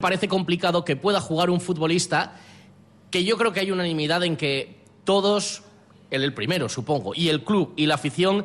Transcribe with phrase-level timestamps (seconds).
[0.00, 2.36] parece complicado que pueda jugar un futbolista
[3.10, 5.64] que yo creo que hay unanimidad en que todos,
[6.12, 8.44] el, el primero supongo, y el club y la afición,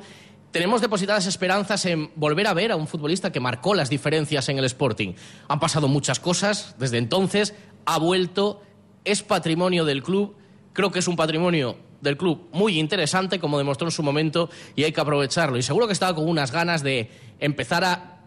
[0.50, 4.58] tenemos depositadas esperanzas en volver a ver a un futbolista que marcó las diferencias en
[4.58, 5.14] el Sporting.
[5.48, 7.54] Han pasado muchas cosas desde entonces,
[7.86, 8.64] ha vuelto,
[9.06, 10.36] es patrimonio del club,
[10.74, 14.86] creo que es un patrimonio del club muy interesante, como demostró en su momento, y
[14.86, 15.56] hay que aprovecharlo.
[15.60, 18.24] Y seguro que estaba con unas ganas de empezar a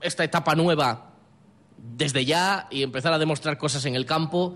[0.00, 1.08] esta etapa nueva
[1.78, 4.54] desde ya y empezar a demostrar cosas en el campo,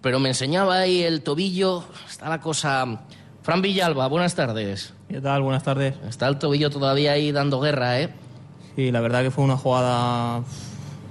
[0.00, 3.00] pero me enseñaba ahí el tobillo, está la cosa...
[3.42, 4.92] Fran Villalba, buenas tardes.
[5.08, 5.40] ¿Qué tal?
[5.40, 5.94] Buenas tardes.
[6.06, 8.10] Está el tobillo todavía ahí dando guerra, ¿eh?
[8.76, 10.42] Sí, la verdad que fue una jugada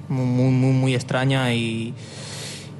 [0.07, 1.95] muy, muy, muy extraña y,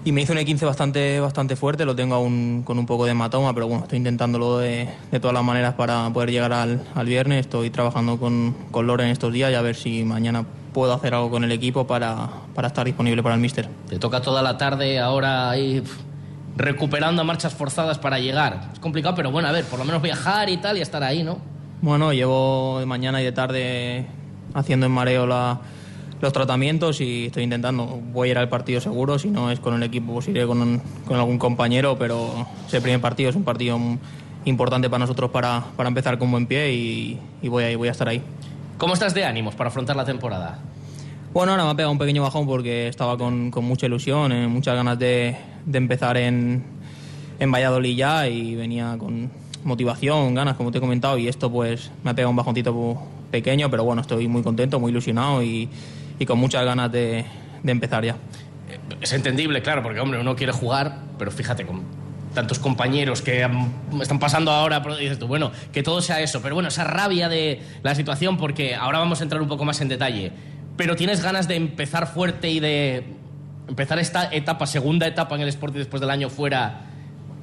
[0.06, 1.86] y me hizo un E15 bastante, bastante fuerte.
[1.86, 5.34] Lo tengo aún con un poco de hematoma, pero bueno, estoy intentándolo de, de todas
[5.34, 7.40] las maneras para poder llegar al, al viernes.
[7.40, 10.46] Estoy trabajando con, con Loren estos días y a ver si mañana
[10.78, 13.68] puedo hacer algo con el equipo para, para estar disponible para el míster.
[13.90, 15.82] Te toca toda la tarde ahora ahí
[16.56, 18.70] recuperando a marchas forzadas para llegar.
[18.74, 21.24] Es complicado, pero bueno, a ver, por lo menos viajar y tal y estar ahí,
[21.24, 21.40] ¿no?
[21.82, 24.06] Bueno, llevo de mañana y de tarde
[24.54, 25.62] haciendo en mareo la,
[26.22, 28.00] los tratamientos y estoy intentando.
[28.14, 30.80] Voy a ir al partido seguro, si no es con el equipo, pues iré con,
[31.08, 33.80] con algún compañero, pero ese primer partido es un partido
[34.46, 37.92] importante para nosotros para, para empezar con buen pie y, y voy, a, voy a
[37.94, 38.22] estar ahí.
[38.78, 40.60] ¿Cómo estás de ánimos para afrontar la temporada?
[41.38, 44.74] Bueno, ahora me ha pegado un pequeño bajón porque estaba con, mucha ilusión, eh, muchas
[44.74, 46.64] ganas de, de empezar en,
[47.38, 49.30] en Valladolid ya y venía con
[49.64, 53.70] motivación, ganas, como te he comentado, y esto pues me ha pegado un bajoncito pequeño,
[53.70, 55.70] pero bueno, estoy muy contento, muy ilusionado y,
[56.26, 57.24] con muchas ganas de,
[57.64, 58.16] empezar ya.
[59.00, 61.84] Es entendible, claro, porque hombre, uno quiere jugar, pero fíjate, con
[62.34, 63.48] tantos compañeros que
[64.02, 67.62] están pasando ahora, dices tú, bueno, que todo sea eso, pero bueno, esa rabia de
[67.84, 70.32] la situación, porque ahora vamos a entrar un poco más en detalle,
[70.78, 73.04] pero tienes ganas de empezar fuerte y de
[73.68, 76.82] empezar esta etapa, segunda etapa en el Sporting después del año fuera,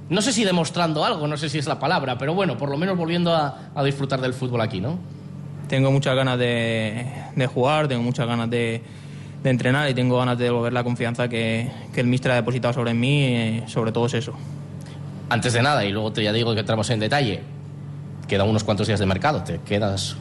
[0.09, 2.79] no sé si demostrando algo, no sé si es la palabra, pero bueno, por lo
[2.79, 4.99] menos volviendo a, a disfrutar del fútbol aquí, ¿no?
[5.69, 8.83] Tengo muchas ganas de, de jugar, tengo muchas ganas de,
[9.43, 12.73] de entrenar y tengo ganas de devolver la confianza que, que el míster ha depositado
[12.73, 14.35] sobre mí, eh, sobre todo es eso.
[15.29, 17.41] Antes de nada, y luego te ya digo que entramos en detalle,
[18.29, 20.17] quedan unos cuantos días de mercado, te quedas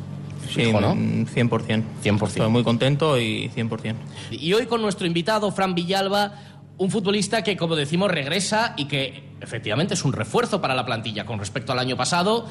[0.47, 0.95] fijo, ¿no?
[0.95, 1.83] mm, 100%.
[2.03, 2.27] 100%.
[2.27, 3.95] Estoy muy contento y 100%.
[4.31, 6.33] Y hoy con nuestro invitado, Fran Villalba,
[6.77, 11.25] un futbolista que, como decimos, regresa y que efectivamente es un refuerzo para la plantilla
[11.25, 12.45] con respecto al año pasado.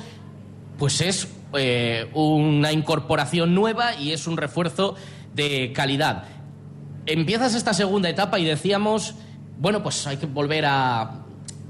[0.78, 4.96] Pues es eh, una incorporación nueva y es un refuerzo
[5.34, 6.24] de calidad.
[7.06, 9.14] Empiezas esta segunda etapa y decíamos,
[9.58, 11.21] bueno, pues hay que volver a,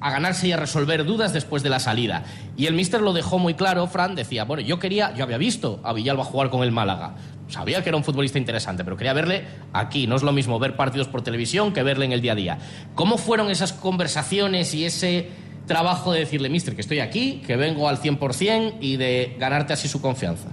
[0.03, 2.25] a ganarse y a resolver dudas después de la salida.
[2.57, 5.81] Y el míster lo dejó muy claro, Fran decía, bueno, yo quería, yo había visto
[5.85, 7.15] a Villalba jugar con el Málaga.
[7.49, 10.07] Sabía que era un futbolista interesante, pero quería verle aquí.
[10.07, 12.59] No es lo mismo ver partidos por televisión que verle en el día a día.
[12.95, 15.29] ¿Cómo fueron esas conversaciones y ese
[15.67, 19.87] trabajo de decirle, mister, que estoy aquí, que vengo al 100% y de ganarte así
[19.87, 20.49] su confianza?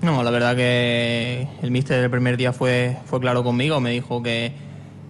[0.00, 4.22] No, la verdad que el míster el primer día fue, fue claro conmigo, me dijo
[4.22, 4.52] que,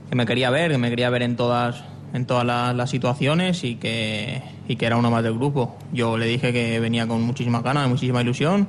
[0.08, 1.84] que me quería ver, que me quería ver en todas,
[2.14, 5.76] en todas las, las situaciones y que, y que era uno más del grupo.
[5.92, 8.66] Yo le dije que venía con muchísimas ganas, muchísima ilusión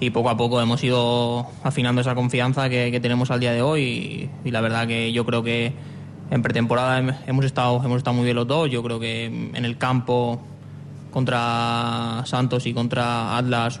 [0.00, 3.62] y poco a poco hemos ido afinando esa confianza que, que tenemos al día de
[3.62, 5.72] hoy y, y la verdad que yo creo que
[6.30, 9.64] en pretemporada hem- hemos estado, hemos estado muy bien los dos, yo creo que en
[9.64, 10.40] el campo
[11.12, 13.80] contra Santos y contra Atlas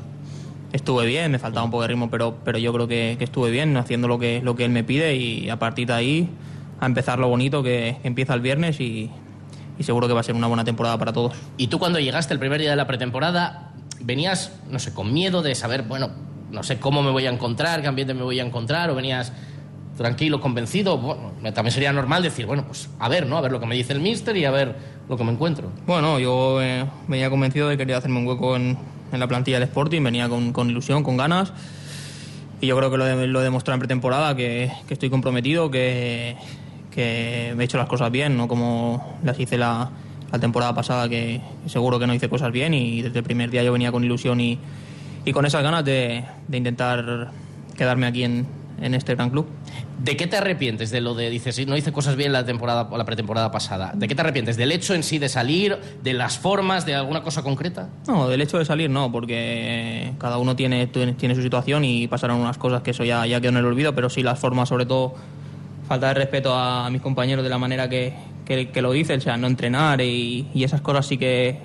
[0.72, 3.50] estuve bien, me faltaba un poco de ritmo, pero, pero yo creo que, que estuve
[3.50, 6.28] bien haciendo lo que, lo que él me pide y a partir de ahí
[6.82, 9.08] a empezar lo bonito que, empieza el viernes y,
[9.78, 11.32] y seguro que va a ser una buena temporada para todos.
[11.56, 13.70] Y tú cuando llegaste el primer día de la pretemporada,
[14.00, 16.10] venías, no sé, con miedo de saber, bueno,
[16.50, 19.32] no sé cómo me voy a encontrar, qué ambiente me voy a encontrar, o venías
[19.96, 20.98] tranquilo, convencido.
[20.98, 23.36] Bueno, también sería normal decir, bueno, pues a ver, ¿no?
[23.36, 24.74] A ver lo que me dice el míster y a ver
[25.08, 25.70] lo que me encuentro.
[25.86, 28.76] Bueno, yo eh, venía convencido de que quería hacerme un hueco en,
[29.12, 31.52] en la plantilla del Sporting, venía con, con ilusión, con ganas.
[32.60, 35.70] Y yo creo que lo, he- lo he demostrado en pretemporada, que, que estoy comprometido,
[35.70, 36.36] que,
[36.94, 39.90] que me he hecho las cosas bien, no como las hice la,
[40.30, 42.74] la temporada pasada, que seguro que no hice cosas bien.
[42.74, 44.58] Y desde el primer día yo venía con ilusión y,
[45.24, 47.30] y con esas ganas de, de intentar
[47.76, 48.46] quedarme aquí en,
[48.80, 49.46] en este gran club.
[50.02, 53.04] ¿De qué te arrepientes de lo de, dices, no hice cosas bien la temporada la
[53.04, 53.92] pretemporada pasada?
[53.94, 54.56] ¿De qué te arrepientes?
[54.56, 55.78] ¿Del hecho en sí de salir?
[56.02, 56.84] ¿De las formas?
[56.84, 57.88] ¿De alguna cosa concreta?
[58.08, 62.40] No, del hecho de salir no, porque cada uno tiene, tiene su situación y pasaron
[62.40, 64.86] unas cosas que eso ya, ya quedó en el olvido, pero sí las formas, sobre
[64.86, 65.14] todo,
[65.92, 68.14] falta de respeto a, mis compañeros de la manera que,
[68.46, 71.58] que, que lo dicen, o sea, no entrenar y, y esas cosas sí que,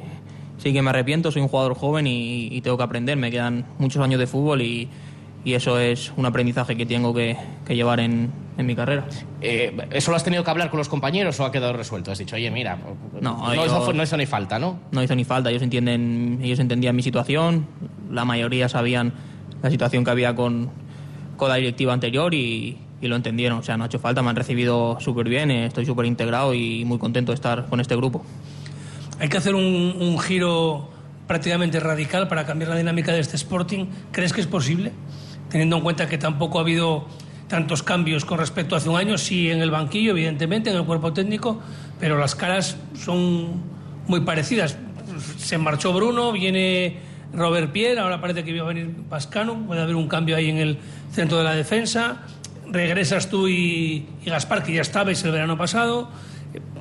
[0.58, 3.66] sí que me arrepiento, soy un jugador joven y, y tengo que aprender, me quedan
[3.80, 4.90] muchos años de fútbol y,
[5.46, 7.38] eso es un aprendizaje que tengo que,
[7.70, 9.06] llevar en, mi carrera.
[9.40, 12.12] Eh, ¿Eso lo has tenido que hablar con los compañeros o ha quedado resuelto?
[12.12, 12.78] Has dicho, oye, mira,
[13.22, 14.78] no, no, hizo, ni falta, ¿no?
[14.92, 17.66] No hizo ni falta, ellos, entienden, ellos entendían mi situación,
[18.12, 19.14] la mayoría sabían
[19.64, 20.70] la situación que había con,
[21.38, 23.60] con la directiva anterior y, y lo entendieron.
[23.60, 26.54] O sea, no ha hecho falta, me han recibido súper bien, eh, estoy súper integrado
[26.54, 28.24] y muy contento de estar con este grupo.
[29.20, 30.90] Hay que hacer un, giro
[31.28, 33.86] prácticamente radical para cambiar la dinámica de este Sporting.
[34.12, 34.92] ¿Crees que es posible?
[35.50, 37.08] Teniendo en cuenta que tampoco ha habido
[37.48, 40.86] tantos cambios con respecto a hace un año, sí en el banquillo, evidentemente, en el
[40.86, 41.60] cuerpo técnico,
[42.00, 43.62] pero las caras son
[44.08, 44.78] muy parecidas.
[45.38, 46.98] Se marchó Bruno, viene
[47.34, 50.58] Robert Pierre, ahora parece que va a venir Pascano, puede haber un cambio ahí en
[50.58, 50.78] el
[51.12, 52.24] centro de la defensa
[52.72, 56.10] regresas tú y, Gaspar, que ya estabais el verano pasado.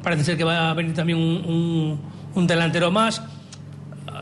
[0.02, 3.22] Parece ser que va a venir también un, delantero más.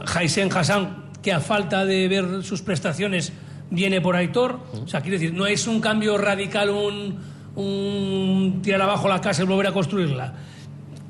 [0.06, 3.32] Jaisen Hassan, que a falta de ver sus prestaciones
[3.70, 4.60] viene por Aitor.
[4.84, 7.18] O sea, quiero decir, no es un cambio radical, un,
[7.56, 10.34] un tirar abajo la casa y volver a construirla.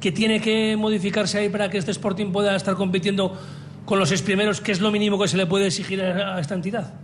[0.00, 3.38] Que tiene que modificarse ahí para que este Sporting pueda estar compitiendo
[3.84, 6.94] con los primeros, que es lo mínimo que se le puede exigir a esta entidad.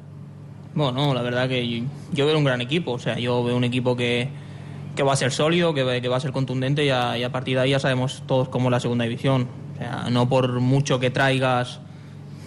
[0.74, 3.96] Bueno, la verdad que yo, veo un gran equipo, o sea, yo veo un equipo
[3.96, 4.28] que,
[4.94, 7.62] que va a ser sólido, que, que, va a ser contundente y a, partir de
[7.62, 9.48] ahí ya sabemos todos cómo es la segunda división.
[9.74, 11.80] O sea, no por mucho que traigas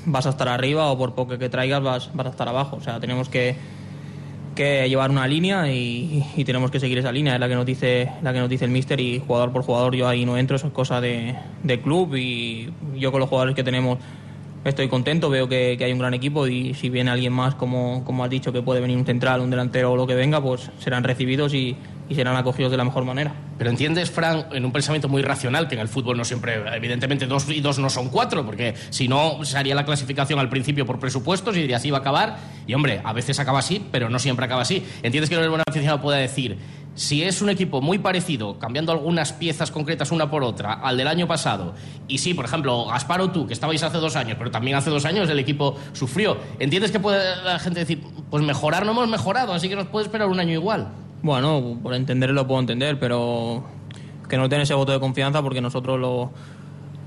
[0.06, 2.78] vas a estar arriba o por poco que traigas vas, vas a estar abajo.
[2.78, 3.56] O sea, tenemos que,
[4.56, 8.10] que llevar una línea y, tenemos que seguir esa línea, es la que nos dice,
[8.22, 10.68] la que nos dice el míster y jugador por jugador yo ahí no entro, eso
[10.68, 14.00] es cosa de, de club y yo con los jugadores que tenemos
[14.66, 18.24] estoy contento, veo que, hay un gran equipo y si viene alguien más, como, como
[18.24, 21.04] has dicho, que puede venir un central, un delantero o lo que venga, pues serán
[21.04, 21.76] recibidos y,
[22.14, 23.34] serán acogidos de la mejor manera.
[23.58, 27.26] Pero entiendes, Fran, en un pensamiento muy racional, que en el fútbol no siempre, evidentemente,
[27.26, 30.86] dos y dos no son cuatro, porque si no, se haría la clasificación al principio
[30.86, 32.38] por presupuestos y diría así va a acabar.
[32.68, 34.84] Y hombre, a veces acaba así, pero no siempre acaba así.
[35.02, 36.60] ¿Entiendes que el buen aficionado pueda decir,
[36.96, 41.08] si es un equipo muy parecido, cambiando algunas piezas concretas una por otra, al del
[41.08, 41.74] año pasado,
[42.08, 44.90] y sí, por ejemplo, Gaspar o tú, que estabais hace dos años, pero también hace
[44.90, 49.08] dos años el equipo sufrió, ¿entiendes que puede la gente decir, pues mejorar no hemos
[49.08, 50.90] mejorado, así que nos puede esperar un año igual?
[51.22, 53.64] Bueno, por entenderlo lo puedo entender, pero
[54.28, 56.32] que no tenga ese voto de confianza porque nosotros lo,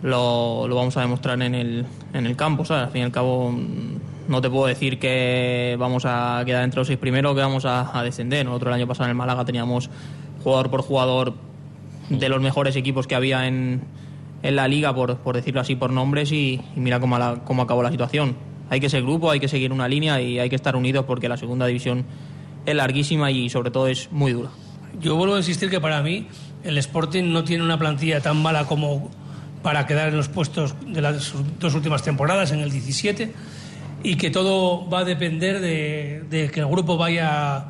[0.02, 2.84] lo, vamos a demostrar en el, en el campo, ¿sabes?
[2.84, 3.54] Al fin y al cabo
[4.28, 8.02] no te puedo decir que vamos a quedar entre los seis primeros que vamos a,
[8.02, 8.44] descender.
[8.44, 9.90] Nosotros el año pasado en el Málaga teníamos
[10.42, 11.34] jugador por jugador
[12.08, 13.82] de los mejores equipos que había en,
[14.42, 17.90] en la liga, por, por, decirlo así, por nombres, y, mira cómo, cómo acabó la
[17.90, 18.36] situación.
[18.70, 21.28] Hay que ser grupo, hay que seguir una línea y hay que estar unidos porque
[21.28, 22.04] la segunda división
[22.64, 24.50] es larguísima y sobre todo es muy dura.
[25.00, 26.26] Yo vuelvo a insistir que para mí
[26.64, 29.10] el Sporting no tiene una plantilla tan mala como
[29.62, 33.32] para quedar en los puestos de las dos últimas temporadas, en el 17
[34.06, 37.64] y que todo va a depender de, que el grupo vaya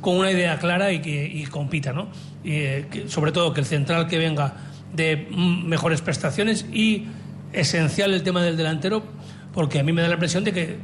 [0.00, 2.08] con una idea clara y que compita, ¿no?
[2.42, 4.54] Y, eh, sobre todo que el central que venga
[4.92, 7.04] de mejores prestaciones y
[7.52, 9.04] esencial el tema del delantero,
[9.54, 10.78] porque a mí me da la impresión de que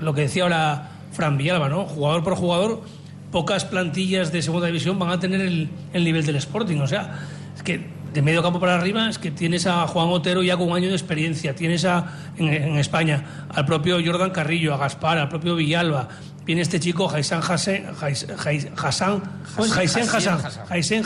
[0.00, 1.84] lo que decía ahora Fran Villalba, ¿no?
[1.84, 2.84] Jugador por jugador,
[3.30, 7.20] pocas plantillas de segunda división van a tener el nivel del Sporting, o sea,
[7.54, 10.70] es que de medio campo para arriba es que tienes a Juan Otero ya con
[10.70, 15.28] un año de experiencia, tienes a, en, España al propio Jordan Carrillo, a Gaspar, al
[15.28, 16.08] propio Villalba,
[16.46, 18.32] viene este chico Hassan Hassan, Hassan,
[18.78, 19.22] Hassan,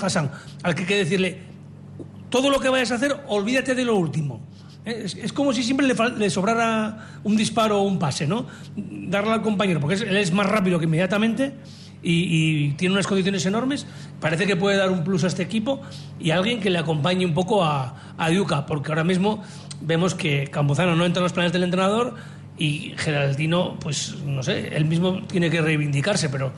[0.01, 0.31] Hassan,
[0.62, 1.39] al que hay que decirle,
[2.29, 4.40] todo lo que vayas a hacer, olvídate de lo último.
[4.85, 8.47] Es, como si siempre le, sobrara un disparo o un pase, ¿no?
[8.76, 11.55] Darle al compañero, porque él es más rápido que inmediatamente
[12.02, 13.87] y, tiene unas condiciones enormes.
[14.21, 15.80] Parece que puede dar un plus a este equipo
[16.19, 19.42] y alguien que le acompañe un poco a, a Duca, porque ahora mismo
[19.80, 22.14] vemos que Campuzano no entra en los planes del entrenador
[22.59, 26.52] y Geraldino, pues no sé, él mismo tiene que reivindicarse, pero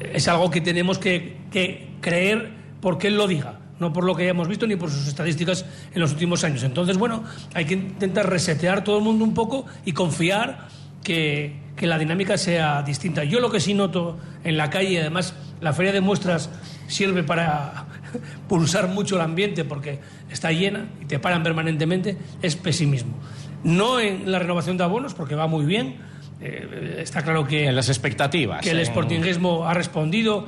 [0.00, 4.22] es algo que tenemos que, que creer porque él lo diga no por lo que
[4.22, 5.64] hayamos visto ni por sus estadísticas
[5.94, 6.62] en los últimos años.
[6.62, 10.68] Entonces, bueno, hay que intentar resetear todo el mundo un poco y confiar
[11.02, 13.24] que, que la dinámica sea distinta.
[13.24, 16.50] Yo lo que sí noto en la calle, además la feria de muestras
[16.88, 17.86] sirve para
[18.48, 23.14] pulsar mucho el ambiente porque está llena y te paran permanentemente, es pesimismo.
[23.62, 25.96] No en la renovación de abonos, porque va muy bien.
[26.40, 27.66] Eh, está claro que.
[27.66, 28.62] En las expectativas.
[28.62, 30.46] Que el sportingismo ha respondido.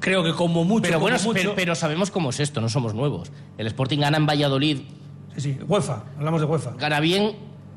[0.00, 0.82] Creo que como mucho.
[0.82, 1.16] Pero bueno,
[1.54, 3.32] Pero, sabemos cómo es esto, no somos nuevos.
[3.56, 4.78] El Sporting gana en Valladolid.
[5.36, 6.72] Sí, sí, UEFA, hablamos de UEFA.
[6.78, 7.32] Gana bien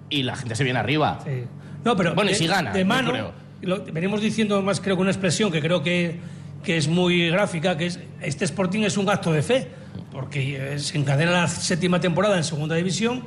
[0.10, 1.20] y la gente se viene arriba.
[1.24, 1.44] Sí.
[1.83, 3.31] No, pero bueno, y si gana, de mano,
[3.93, 6.19] venimos diciendo más creo que una expresión que creo que,
[6.63, 9.67] que es muy gráfica, que es este Sporting es un acto de fe,
[10.12, 13.24] porque se encadena la séptima temporada en segunda división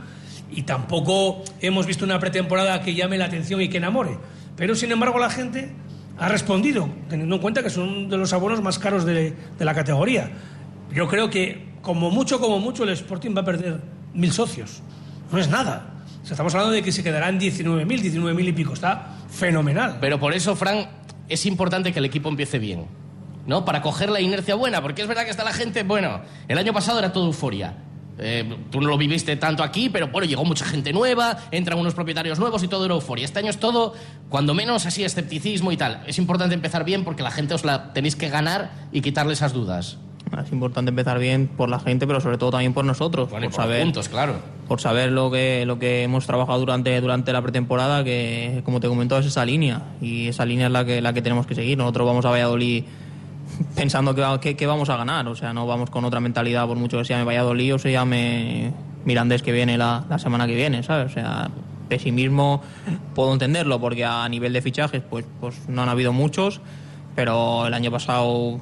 [0.50, 4.18] y tampoco hemos visto una pretemporada que llame la atención y que enamore.
[4.56, 5.72] Pero sin embargo la gente
[6.18, 9.74] ha respondido, teniendo en cuenta que son de los abonos más caros de, de la
[9.74, 10.30] categoría.
[10.92, 13.80] Yo creo que, como mucho, como mucho, el Sporting va a perder
[14.12, 14.82] mil socios.
[15.32, 15.91] No es nada.
[16.22, 18.72] O sea, estamos hablando de que se quedarán 19.000, 19.000 y pico.
[18.74, 19.98] Está fenomenal.
[20.00, 20.88] Pero por eso, Fran,
[21.28, 22.86] es importante que el equipo empiece bien.
[23.46, 23.64] ¿No?
[23.64, 25.82] Para coger la inercia buena, porque es verdad que está la gente.
[25.82, 27.74] Bueno, el año pasado era todo euforia.
[28.18, 31.94] Eh, tú no lo viviste tanto aquí, pero bueno, llegó mucha gente nueva, entran unos
[31.94, 33.24] propietarios nuevos y todo era euforia.
[33.24, 33.94] Este año es todo,
[34.28, 36.04] cuando menos así, escepticismo y tal.
[36.06, 39.52] Es importante empezar bien porque la gente os la tenéis que ganar y quitarle esas
[39.52, 39.98] dudas.
[40.40, 43.28] Es importante empezar bien por la gente, pero sobre todo también por nosotros.
[43.28, 44.36] Bueno, y por por saber, puntos, claro.
[44.72, 48.88] Por saber lo que, lo que hemos trabajado durante, durante la pretemporada, que como te
[48.88, 49.82] comentó es esa línea.
[50.00, 51.76] Y esa línea es la que, la que tenemos que seguir.
[51.76, 52.84] Nosotros vamos a Valladolid
[53.76, 55.28] pensando que, que, que vamos a ganar.
[55.28, 57.92] O sea, no vamos con otra mentalidad, por mucho que se llame Valladolid o se
[57.92, 58.72] llame
[59.04, 61.10] Mirandés que viene la, la semana que viene, ¿sabes?
[61.10, 61.50] O sea,
[61.90, 62.62] pesimismo
[63.14, 66.62] puedo entenderlo, porque a nivel de fichajes, pues, pues no han habido muchos,
[67.14, 68.58] pero el año pasado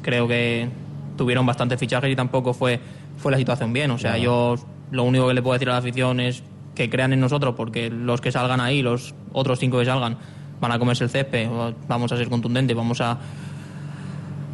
[0.00, 0.70] creo que
[1.18, 2.80] tuvieron bastantes fichajes y tampoco fue,
[3.18, 3.90] fue la situación bien.
[3.90, 4.56] O sea, yo
[4.92, 6.44] lo único que le puedo decir a la afición es
[6.74, 10.18] que crean en nosotros, porque los que salgan ahí, los otros cinco que salgan,
[10.60, 11.48] van a comerse el césped,
[11.88, 13.18] vamos a ser contundentes, vamos a,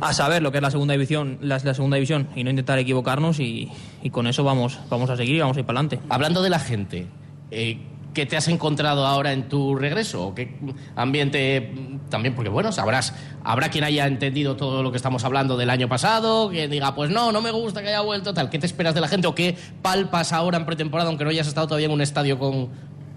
[0.01, 3.41] a saber lo que es la segunda división, la, segunda división y no intentar equivocarnos
[3.41, 3.71] y,
[4.03, 6.01] y con eso vamos, vamos a seguir y vamos a ir para adelante.
[6.09, 7.07] Hablando de la gente,
[7.51, 7.79] eh,
[8.19, 10.27] ¿qué te has encontrado ahora en tu regreso?
[10.27, 10.53] ¿O ¿Qué
[10.97, 11.73] ambiente
[12.11, 12.35] también?
[12.35, 16.51] Porque bueno, sabrás, habrá quien haya entendido todo lo que estamos hablando del año pasado,
[16.51, 18.51] que diga, pues no, no me gusta que haya vuelto, tal.
[18.51, 21.47] ¿Qué te esperas de la gente o qué palpas ahora en pretemporada, aunque no hayas
[21.47, 22.71] estado todavía en un estadio con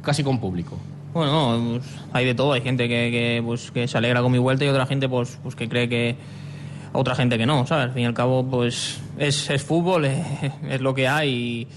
[0.04, 0.78] casi con público?
[1.16, 2.54] Bueno, no, pues, hay de todo.
[2.54, 5.40] Hay gente que, que, pues, que se alegra con mi vuelta y otra gente pues,
[5.42, 6.16] pues que cree que
[6.94, 7.86] otra gente que no, ¿sabes?
[7.86, 10.24] Al fin y al cabo, pues es, es fútbol, es,
[10.70, 11.68] es lo que hay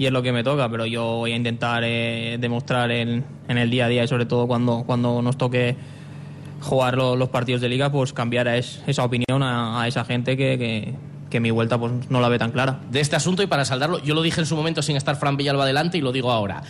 [0.00, 3.58] y, es lo que me toca, pero yo voy a intentar eh, demostrar en, en
[3.58, 5.76] el día a día y sobre todo cuando, cuando nos toque
[6.60, 10.94] jugar lo- los partidos de liga, pues cambiar esa opinión a, esa gente que,
[11.30, 12.80] que, mi vuelta pues no la ve tan clara.
[12.90, 15.36] de este asunto y para saldarlo, yo lo dije en su momento sin estar Fran
[15.36, 16.62] Villalba adelante y lo digo ahora.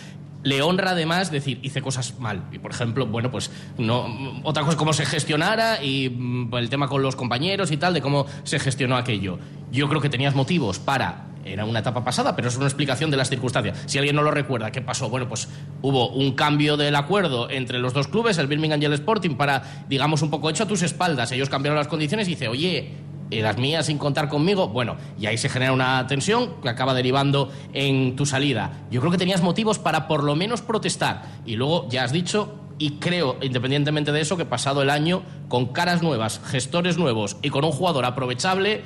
[0.43, 2.43] Le honra además decir, hice cosas mal.
[2.51, 4.07] Y por ejemplo, bueno, pues no.
[4.43, 8.01] Otra cosa cómo se gestionara y mm, el tema con los compañeros y tal, de
[8.01, 9.37] cómo se gestionó aquello.
[9.71, 11.27] Yo creo que tenías motivos para.
[11.45, 13.83] Era una etapa pasada, pero es una explicación de las circunstancias.
[13.85, 15.09] Si alguien no lo recuerda, ¿qué pasó?
[15.09, 15.47] Bueno, pues
[15.81, 19.85] hubo un cambio del acuerdo entre los dos clubes, el Birmingham y el Sporting, para,
[19.89, 21.31] digamos, un poco hecho a tus espaldas.
[21.31, 22.91] Ellos cambiaron las condiciones y dice, oye,
[23.39, 27.49] las mías sin contar conmigo, bueno, y ahí se genera una tensión que acaba derivando
[27.73, 28.85] en tu salida.
[28.91, 31.23] Yo creo que tenías motivos para por lo menos protestar.
[31.45, 35.67] Y luego ya has dicho, y creo, independientemente de eso, que pasado el año, con
[35.67, 38.81] caras nuevas, gestores nuevos y con un jugador aprovechable,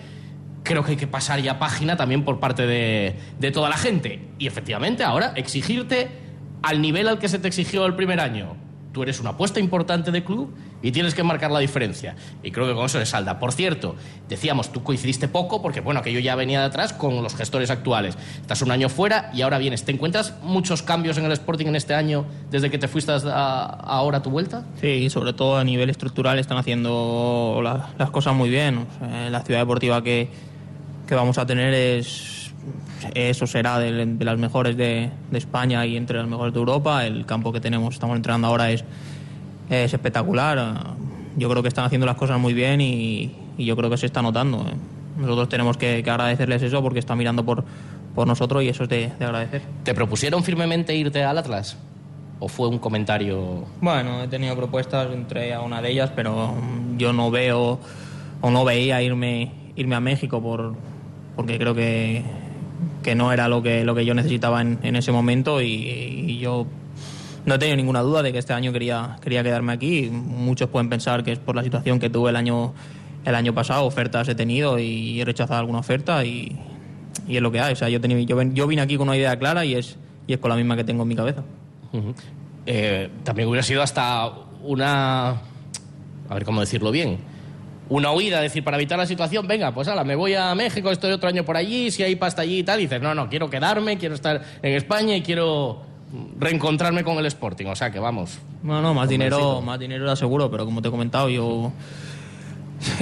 [0.65, 4.19] creo que hay que pasar ya página también por parte de, de toda la gente.
[4.37, 6.09] Y efectivamente, ahora exigirte
[6.61, 8.57] al nivel al que se te exigió el primer año.
[8.91, 12.15] Tú eres una apuesta importante de club y tienes que marcar la diferencia.
[12.43, 13.39] Y creo que con eso le salda.
[13.39, 13.95] Por cierto,
[14.29, 18.17] decíamos, tú coincidiste poco porque, bueno, aquello ya venía de atrás con los gestores actuales.
[18.39, 19.83] Estás un año fuera y ahora vienes.
[19.83, 23.63] ¿Te encuentras muchos cambios en el Sporting en este año desde que te fuiste a-
[23.65, 24.63] ahora a tu vuelta?
[24.79, 28.87] Sí, sobre todo a nivel estructural están haciendo la- las cosas muy bien.
[29.29, 30.29] La ciudad deportiva que,
[31.05, 32.53] que vamos a tener es
[33.13, 37.05] eso será de, de las mejores de, de España y entre las mejores de Europa.
[37.05, 38.83] El campo que tenemos, estamos entrenando ahora es,
[39.69, 40.95] es espectacular.
[41.37, 44.05] Yo creo que están haciendo las cosas muy bien y, y yo creo que se
[44.05, 44.65] está notando.
[45.17, 47.63] Nosotros tenemos que, que agradecerles eso porque están mirando por,
[48.15, 49.61] por nosotros y eso es de, de agradecer.
[49.83, 51.77] ¿Te propusieron firmemente irte al Atlas?
[52.39, 56.53] ¿O fue un comentario Bueno, he tenido propuestas, entré a una de ellas, pero
[56.97, 57.79] yo no veo
[58.41, 60.75] o no veía irme irme a México por
[61.35, 62.23] porque creo que,
[63.03, 65.67] que no era lo que lo que yo necesitaba en, en ese momento y,
[66.27, 66.65] y yo
[67.45, 70.09] no he tenido ninguna duda de que este año quería quería quedarme aquí.
[70.11, 72.73] Muchos pueden pensar que es por la situación que tuve el año
[73.25, 76.55] el año pasado, ofertas he tenido y he rechazado alguna oferta y,
[77.27, 77.73] y es lo que hay.
[77.73, 79.97] O sea, yo, tenía, yo, ven- yo vine aquí con una idea clara y es
[80.27, 81.43] y es con la misma que tengo en mi cabeza.
[81.93, 82.13] Ujú.
[82.67, 84.29] Eh, también hubiera sido hasta
[84.63, 85.29] una.
[86.29, 87.17] A ver cómo decirlo bien.
[87.87, 91.11] Una huida, decir, para evitar la situación, venga, pues ala, me voy a México, estoy
[91.11, 93.49] otro año por allí, si hay pasta allí y tal, y dices, no, no, quiero
[93.49, 95.81] quedarme, quiero estar en España y quiero
[96.39, 97.67] reencontrarme con el Sporting.
[97.67, 98.39] O sea que vamos.
[98.63, 99.37] No, no, más Convencido.
[99.37, 101.71] dinero, más dinero era seguro, pero como te he comentado, yo,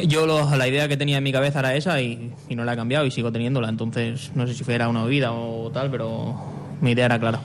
[0.06, 2.74] yo lo- la idea que tenía en mi cabeza era esa y, y no la
[2.74, 3.70] he cambiado y sigo teniéndola.
[3.70, 6.36] Entonces, no sé si fuera una vida o tal, pero
[6.82, 7.40] mi idea era clara.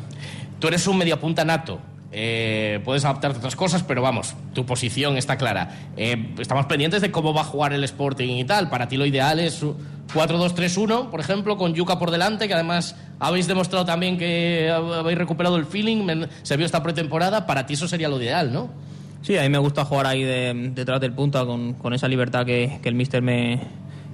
[0.58, 1.78] Tú eres un mediapunta nato.
[2.10, 5.90] Eh, puedes adaptarte a otras cosas, pero vamos, tu posición está clara.
[5.96, 8.70] Eh, estamos pendientes de cómo va a jugar el Sporting y tal.
[8.70, 9.62] Para ti lo ideal es
[10.14, 15.56] 4-2-3-1, por ejemplo, con Yuca por delante, que además habéis demostrado también que habéis recuperado
[15.56, 17.46] el feeling, se vio esta pretemporada.
[17.46, 18.68] Para ti eso sería lo ideal, ¿no?
[19.22, 22.46] Sí, a mí me gusta jugar ahí de- detrás del punta con, con esa libertad
[22.46, 23.60] que, que el míster me,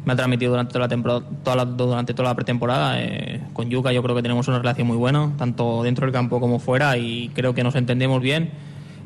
[0.04, 3.00] me ha transmitido durante toda la, temporada, toda la- durante toda la pretemporada.
[3.02, 6.40] Eh, con Yuka yo creo que tenemos una relación muy buena, tanto dentro del campo
[6.40, 8.50] como fuera, y creo que nos entendemos bien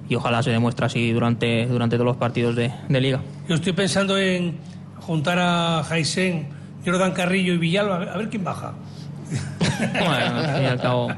[0.09, 3.21] y ojalá se demuestre así durante, durante todos los partidos de, de liga.
[3.49, 4.57] Yo estoy pensando en
[5.01, 6.49] juntar a Jaisen,
[6.85, 8.73] Jordan Carrillo y Villalba, a ver- quién baja.
[9.79, 11.09] Bueno, al fin y al cabo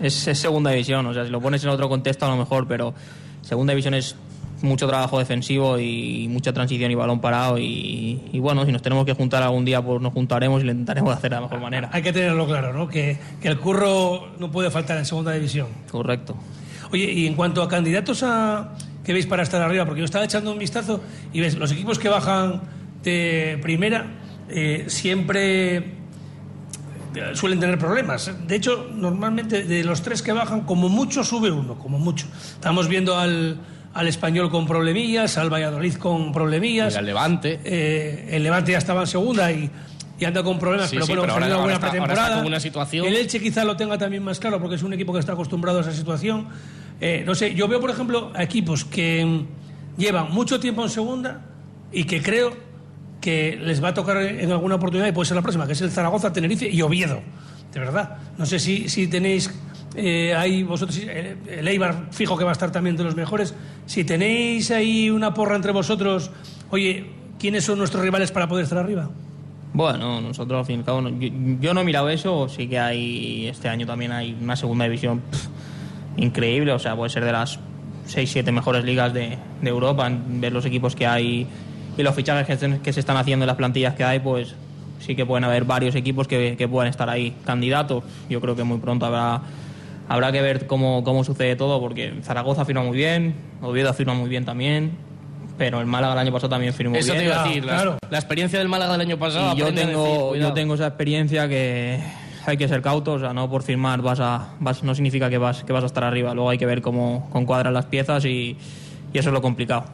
[0.00, 2.66] es, es segunda división, o sea, si lo pones en otro contexto a lo mejor,
[2.66, 2.94] pero
[3.42, 4.16] segunda división es
[4.62, 9.04] mucho trabajo defensivo y mucha transición y balón parado y, y bueno, si nos tenemos
[9.04, 11.90] que juntar algún día, pues nos juntaremos y lo intentaremos hacer de la mejor manera.
[11.92, 12.88] Hay que tenerlo claro, ¿no?
[12.88, 15.68] Que, que el curro no puede faltar en segunda división.
[15.90, 16.36] Correcto.
[16.92, 18.74] Oye, y en cuanto a candidatos a
[19.04, 21.00] que veis para estar arriba, porque yo estaba echando un vistazo
[21.32, 22.62] y ves, los equipos que bajan
[23.02, 24.06] de primera
[24.48, 25.76] eh, siempre
[27.14, 28.30] eh, suelen tener problemas.
[28.46, 32.26] De hecho, normalmente de los tres que bajan, como mucho sube uno, como mucho.
[32.54, 33.58] Estamos viendo al,
[33.94, 36.94] al español con problemillas, al Valladolid con problemillas.
[36.94, 37.60] Y al Levante.
[37.64, 39.68] Eh, el Levante ya estaba en segunda y,
[40.18, 42.14] y anda con problemas, Sí, pero sí, bueno, pero ahora- ahora está- buena ahora está
[42.22, 42.46] pretemporada.
[42.46, 45.18] una situación- El Elche quizá lo tenga también más claro porque es un equipo que
[45.20, 46.48] está acostumbrado a esa situación.
[47.00, 49.44] Eh, no sé, yo veo, por ejemplo, equipos que
[49.96, 51.40] llevan mucho tiempo en segunda
[51.92, 52.54] y que creo
[53.20, 55.80] que les va a tocar en alguna oportunidad y puede ser la próxima, que es
[55.80, 57.20] el Zaragoza, Tenerife y Oviedo.
[57.74, 58.16] De verdad.
[58.38, 59.50] No sé si, si tenéis
[59.94, 63.54] eh, ahí vosotros, eh, el Eibar fijo que va a estar también de los mejores.
[63.86, 66.30] Si tenéis ahí una porra entre vosotros,
[66.70, 67.06] oye,
[67.38, 69.10] ¿quiénes son nuestros rivales para poder estar arriba?
[69.72, 71.28] Bueno, nosotros al fin y al cabo, no- yo,
[71.60, 75.22] yo no he mirado eso, sí que hay, este año también hay una segunda división
[76.16, 77.58] increíble, o sea, puede ser de las
[78.08, 81.46] 6-7 mejores ligas de, Europa, ver los equipos que hay
[81.96, 84.54] y los fichajes que, se están haciendo en las plantillas que hay, pues
[85.00, 88.04] sí que pueden haber varios equipos que, que puedan estar ahí candidatos.
[88.28, 89.42] Yo creo que muy pronto habrá,
[90.10, 94.28] habrá que ver cómo, cómo sucede todo, porque Zaragoza firma muy bien, Oviedo firma muy
[94.28, 94.90] bien también,
[95.56, 97.18] pero el Málaga el año pasado también firmó Eso bien.
[97.24, 97.64] te iba a decir.
[97.64, 97.98] la- claro.
[98.10, 99.54] La, experiencia del Málaga del año pasado.
[99.54, 100.48] Y yo decir, tengo, cuidado.
[100.50, 102.00] yo tengo esa experiencia que
[102.44, 105.38] hay que ser cautos, o sea, no por firmar vas a, vas, no significa que
[105.38, 106.34] vas, que vas a estar arriba.
[106.34, 108.56] Luego hay que ver cómo concuadran las piezas y,
[109.12, 109.84] y eso es lo complicado.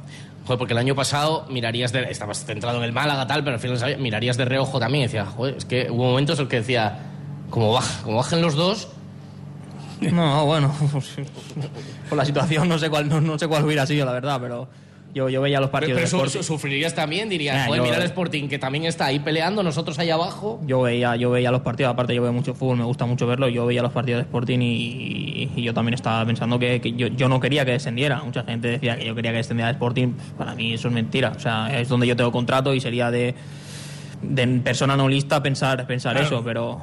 [0.47, 2.05] Joder, porque el año pasado mirarías de.
[2.05, 5.03] Estabas centrado en el Málaga, tal, pero al final mirarías de reojo también.
[5.03, 7.01] Y decía, joder, es que hubo momentos en los que decía,
[7.51, 8.89] como, baja, como bajen los dos,
[10.01, 10.75] No, bueno,
[12.09, 14.69] por la situación no sé cuál, no, no sé cuál hubiera sido, la verdad, pero
[15.15, 16.39] yo, yo veía los pero, partidos de su- Sporting.
[16.39, 19.63] su- sufrirías también, dirías, Ah, joder, yo- mira el Sporting que también está ahí peleando,
[19.63, 20.61] nosotros ahí abajo.
[20.67, 23.49] Yo veía, yo veía los partidos, aparte yo veo mucho fútbol, me gusta mucho verlo,
[23.49, 27.07] yo veía los partidos de Sporting y, y yo también estaba pensando que, que yo,
[27.07, 28.23] yo no quería que descendiera.
[28.23, 31.33] Mucha gente decía que yo quería que descendiera el Sporting, para mí eso es mentira.
[31.35, 33.35] O sea, es donde yo tengo contrato y sería de,
[34.21, 36.27] de persona no lista pensar, pensar Claro.
[36.27, 36.81] eso, pero,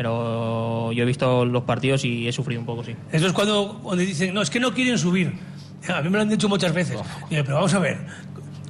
[0.00, 2.96] pero yo he visto los partidos y he sufrido un poco, sí.
[3.12, 5.30] Eso es cuando, cuando dicen, no, es que no quieren subir.
[5.94, 6.96] A mí me lo han dicho muchas veces.
[7.28, 7.98] Digo, pero vamos a ver,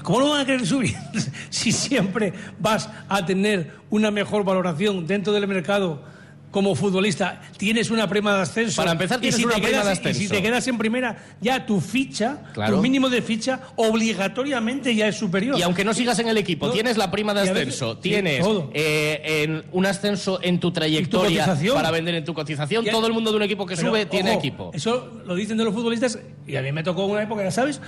[0.02, 0.96] ¿cómo no van a querer subir
[1.48, 6.02] si siempre vas a tener una mejor valoración dentro del mercado
[6.50, 7.40] como futbolista?
[7.56, 8.76] Tienes una prima de ascenso.
[8.76, 10.34] Para empezar, y tienes si una te prima quedas, de Y si ascenso.
[10.34, 12.76] te quedas en primera, ya tu ficha, Claro.
[12.76, 15.58] tu mínimo de ficha, obligatoriamente ya es superior.
[15.58, 18.00] Y aunque no sigas en el equipo, No, tienes la prima de veces- ascenso, sí,
[18.02, 23.06] tienes eh, en un ascenso en tu trayectoria para vender en tu cotización, Ya- todo
[23.06, 24.70] el mundo de un equipo que Pero, sube tiene ojo, equipo.
[24.74, 27.80] Eso lo dicen de los futbolistas y a mí me tocó una época, ya sabes,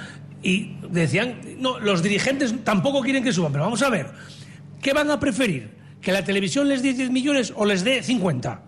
[0.42, 4.06] y decían, no, los dirigentes tampoco quieren que suban, pero vamos a ver,
[4.80, 5.81] ¿qué van a preferir?
[6.02, 8.60] ¿Que la televisión les dé 10 millones o les dé 50?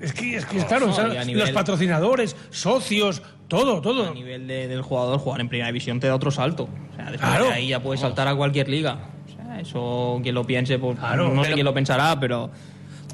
[0.00, 3.80] Es que, es que, claro, no, o sea, y a nivel- los patrocinadores, socios, todo,
[3.80, 4.10] todo.
[4.10, 6.68] A nivel de- del jugador, jugar en primera división te da otro salto.
[6.92, 7.46] O sea, después Claro.
[7.46, 8.98] de ahí ya puedes saltar a cualquier liga.
[9.26, 12.48] O sea, eso quien lo piense, pues Claro, no sé pero- quién lo pensará, pero...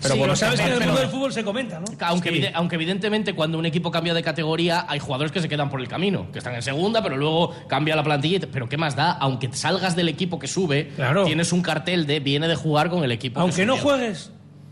[0.04, 1.86] Pero Sí, lo sabes que en el mundo del fútbol se comenta, ¿no?
[2.06, 2.36] Aunque, Sí.
[2.36, 5.80] evide- aunque evidentemente cuando un equipo cambia de categoría hay jugadores que se quedan por
[5.80, 8.40] el camino, que están en segunda, pero luego cambia la plantilla.
[8.52, 9.12] Pero ¿qué más da?
[9.12, 11.24] Aunque salgas del equipo que sube, Claro.
[11.24, 13.34] tienes un cartel de viene de jugar con el equipo.
[13.36, 14.30] que Aunque no juegues,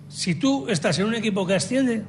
[0.09, 2.03] si tú estás en un equipo que asciende,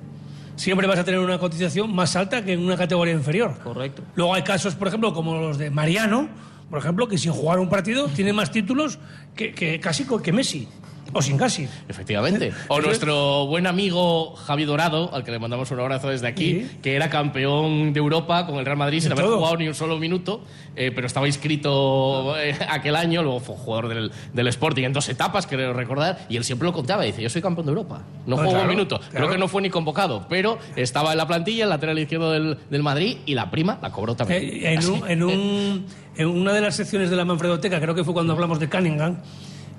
[0.58, 3.58] siempre vas a tener una cotización más alta que en una categoría inferior.
[3.64, 4.04] Correcto.
[4.16, 6.28] Luego hay casos, por ejemplo, como los de Mariano,
[6.70, 9.00] por ejemplo, que sin jugar un partido tiene más títulos
[9.36, 10.68] que, que casi que Messi.
[11.14, 11.68] O sin casi.
[11.88, 12.52] Efectivamente.
[12.70, 16.78] O nuestro buen amigo Javi Dorado, al que le mandamos un abrazo desde aquí, Sí.
[16.82, 19.38] que era campeón de Europa con el Real Madrid sin haber todo.
[19.38, 20.42] jugado ni un solo minuto,
[20.76, 25.08] eh, pero estaba inscrito eh, aquel año, luego fue jugador del, del Sporting en dos
[25.10, 28.02] etapas, creo recordar, y él siempre lo contaba, dice, yo soy campeón de Europa.
[28.26, 29.00] No Ah, juego claro, un minuto.
[29.00, 29.30] Creo claro.
[29.32, 32.84] que no fue ni convocado, pero estaba en la plantilla, el lateral izquierdo del, del
[32.84, 34.42] Madrid, y la prima la cobró también.
[34.44, 38.04] Eh, en, un- en un- en una de las secciones de la Manfredoteca, creo que
[38.04, 39.18] fue cuando hablamos de Cunningham,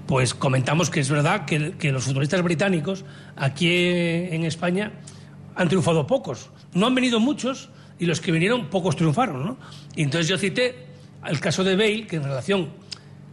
[0.06, 3.04] pues comentamos que es verdad que, que los futbolistas británicos
[3.36, 4.92] aquí en España
[5.54, 6.50] han triunfado pocos.
[6.74, 9.56] No han venido muchos y los que vinieron pocos triunfaron, ¿no?
[9.94, 10.86] Y entonces yo cité
[11.26, 12.70] el caso de Bale, que en relación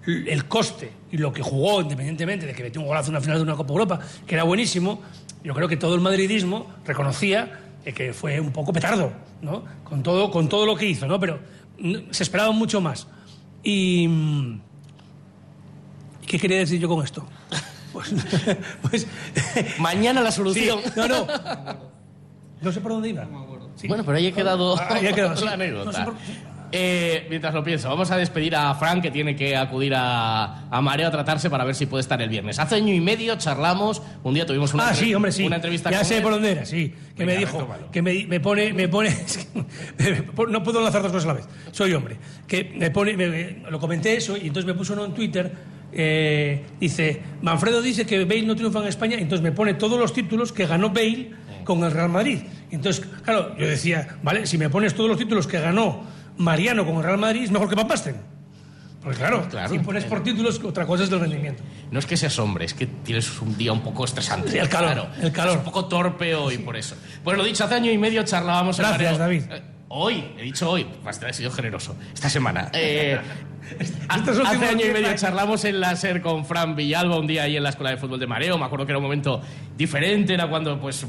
[0.05, 3.37] el coste y lo que jugó, independientemente de que metió un golazo en una final
[3.37, 5.01] de una Copa Europa, que era buenísimo,
[5.43, 9.63] yo creo que todo el madridismo reconocía que fue un poco petardo, ¿no?
[9.83, 11.19] Con todo, con todo lo que hizo, ¿no?
[11.19, 11.39] Pero
[12.11, 13.07] se esperaba mucho más.
[13.63, 14.07] Y...
[16.31, 17.27] ¿Qué quería decir yo con esto?
[17.91, 18.15] Pues,
[18.89, 19.05] pues
[19.79, 20.79] mañana la solución.
[20.95, 21.27] no, no.
[22.61, 23.27] No sé por dónde iba.
[23.85, 26.13] Bueno, pero ahí he quedado, ah, ahí quedado la anécdota.
[26.71, 30.81] Eh, mientras lo pienso, vamos a despedir a Frank, que tiene que acudir a, a
[30.81, 32.59] Mareo a tratarse para ver si puede estar el viernes.
[32.59, 35.45] Hace año y medio charlamos, un día tuvimos una, ah, sí, hombre, sí.
[35.45, 36.93] una entrevista ya sé por dónde era, sí.
[37.13, 39.13] Que me dijo, que me, me, pone, me pone,
[40.49, 42.15] no puedo lanzar dos cosas a la vez, soy hombre.
[42.47, 45.51] Que me pone, lo comenté eso y entonces me puso uno en Twitter,
[45.93, 50.13] eh, dice, Manfredo dice que Bale no triunfa en España, entonces me pone todos los
[50.13, 51.31] títulos que ganó Bale
[51.63, 52.39] con el Real Madrid.
[52.71, 56.03] Entonces, claro, yo decía, vale, si me pones todos los títulos que ganó
[56.37, 58.15] Mariano con el Real Madrid, es mejor que Papasten.
[59.01, 61.63] Porque claro, si pones por títulos, otra cosa es del rendimiento.
[61.89, 64.59] No es que seas hombre, es que tienes un día un poco estresante.
[64.59, 65.57] el calor, el calor.
[65.57, 66.95] un poco torpe hoy por eso.
[67.23, 68.77] Pues lo dicho, hace año y medio charlábamos...
[68.77, 69.43] Gracias, David.
[69.93, 72.69] Hoy, he dicho hoy, bastante he sido generoso, esta semana.
[72.71, 73.19] Eh,
[74.07, 77.63] Hace año y medio charlamos en la SER con Fran Villalba un día ahí en
[77.63, 78.57] la Escuela de Fútbol de Mareo.
[78.57, 79.41] Me acuerdo que era un momento
[79.77, 81.05] diferente, era cuando pues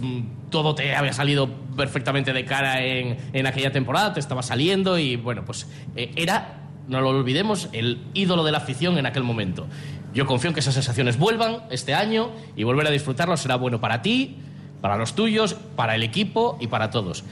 [0.50, 5.14] todo te había salido perfectamente de cara en, en aquella temporada, te estaba saliendo y
[5.14, 9.68] bueno, pues eh, era, no lo olvidemos, el ídolo de la afición en aquel momento.
[10.12, 13.80] Yo confío en que esas sensaciones vuelvan este año y volver a disfrutarlo será bueno
[13.80, 14.38] para ti,
[14.80, 17.22] para los tuyos, para el equipo y para todos.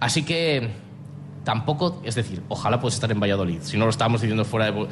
[0.00, 0.87] Así que
[1.48, 4.86] tampoco, es decir, ojalá puedas estar en Valladolid, si no lo estábamos diciendo fuera de...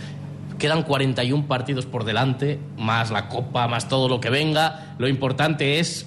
[0.59, 4.95] Quedan 41 partidos por delante, más la Copa, más todo lo que venga.
[4.97, 6.07] Lo importante es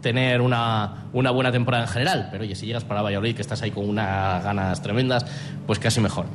[0.00, 2.28] tener una, una buena temporada en general.
[2.32, 5.26] Pero oye, si llegas para Valladolid, que estás ahí con unas ganas tremendas,
[5.64, 6.26] pues casi mejor.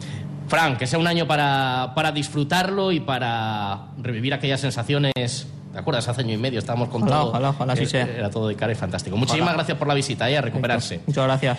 [0.48, 6.08] Frank, que sea un año para, para disfrutarlo y para revivir aquellas sensaciones ¿Te acuerdas?
[6.08, 7.24] Hace año y medio estábamos con ojalá.
[7.24, 8.06] Ojalá, ojalá, era, sea.
[8.06, 9.18] Era todo de cara y fantástico.
[9.18, 11.02] Muchísimas gracias por la visita y a recuperarse.
[11.06, 11.58] Muchas gracias.